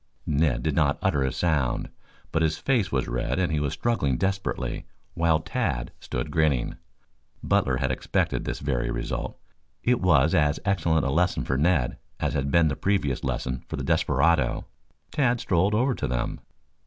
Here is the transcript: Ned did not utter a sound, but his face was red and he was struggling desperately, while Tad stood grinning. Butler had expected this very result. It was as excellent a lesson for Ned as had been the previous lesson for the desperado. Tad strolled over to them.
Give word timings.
Ned 0.25 0.63
did 0.63 0.73
not 0.75 0.97
utter 1.03 1.21
a 1.21 1.31
sound, 1.31 1.91
but 2.31 2.41
his 2.41 2.57
face 2.57 2.91
was 2.91 3.07
red 3.07 3.37
and 3.37 3.51
he 3.51 3.59
was 3.59 3.73
struggling 3.73 4.17
desperately, 4.17 4.87
while 5.13 5.39
Tad 5.39 5.91
stood 5.99 6.31
grinning. 6.31 6.77
Butler 7.43 7.77
had 7.77 7.91
expected 7.91 8.43
this 8.43 8.61
very 8.61 8.89
result. 8.89 9.37
It 9.83 10.01
was 10.01 10.33
as 10.33 10.59
excellent 10.65 11.05
a 11.05 11.11
lesson 11.11 11.43
for 11.45 11.55
Ned 11.55 11.99
as 12.19 12.33
had 12.33 12.49
been 12.49 12.67
the 12.67 12.75
previous 12.75 13.23
lesson 13.23 13.63
for 13.67 13.75
the 13.75 13.83
desperado. 13.83 14.65
Tad 15.11 15.39
strolled 15.39 15.75
over 15.75 15.93
to 15.93 16.07
them. 16.07 16.39